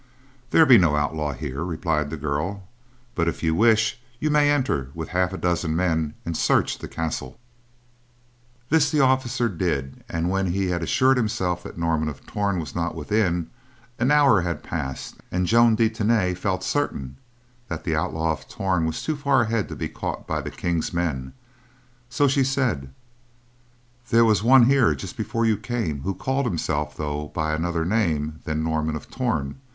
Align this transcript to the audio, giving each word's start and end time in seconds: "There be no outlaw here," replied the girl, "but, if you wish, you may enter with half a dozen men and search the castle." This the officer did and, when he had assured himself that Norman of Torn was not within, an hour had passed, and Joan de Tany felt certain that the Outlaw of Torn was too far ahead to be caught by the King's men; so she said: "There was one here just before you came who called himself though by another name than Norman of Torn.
"There 0.49 0.65
be 0.65 0.79
no 0.79 0.95
outlaw 0.95 1.33
here," 1.33 1.63
replied 1.63 2.09
the 2.09 2.17
girl, 2.17 2.63
"but, 3.13 3.27
if 3.27 3.43
you 3.43 3.53
wish, 3.53 4.01
you 4.19 4.31
may 4.31 4.49
enter 4.49 4.89
with 4.95 5.09
half 5.09 5.31
a 5.31 5.37
dozen 5.37 5.75
men 5.75 6.15
and 6.25 6.35
search 6.35 6.79
the 6.79 6.87
castle." 6.87 7.37
This 8.69 8.89
the 8.89 8.99
officer 8.99 9.47
did 9.47 10.03
and, 10.09 10.31
when 10.31 10.47
he 10.53 10.69
had 10.69 10.81
assured 10.81 11.17
himself 11.17 11.61
that 11.61 11.77
Norman 11.77 12.09
of 12.09 12.25
Torn 12.25 12.57
was 12.57 12.73
not 12.73 12.95
within, 12.95 13.51
an 13.99 14.09
hour 14.09 14.41
had 14.41 14.63
passed, 14.63 15.17
and 15.31 15.45
Joan 15.45 15.75
de 15.75 15.87
Tany 15.87 16.33
felt 16.33 16.63
certain 16.63 17.17
that 17.67 17.83
the 17.83 17.95
Outlaw 17.95 18.31
of 18.31 18.49
Torn 18.49 18.87
was 18.87 19.03
too 19.03 19.15
far 19.15 19.41
ahead 19.43 19.69
to 19.69 19.75
be 19.75 19.87
caught 19.87 20.25
by 20.25 20.41
the 20.41 20.49
King's 20.49 20.91
men; 20.91 21.33
so 22.09 22.27
she 22.27 22.43
said: 22.43 22.91
"There 24.09 24.25
was 24.25 24.41
one 24.41 24.65
here 24.65 24.95
just 24.95 25.15
before 25.15 25.45
you 25.45 25.57
came 25.57 26.01
who 26.01 26.15
called 26.15 26.47
himself 26.47 26.97
though 26.97 27.27
by 27.35 27.53
another 27.53 27.85
name 27.85 28.39
than 28.45 28.63
Norman 28.63 28.95
of 28.95 29.11
Torn. 29.11 29.57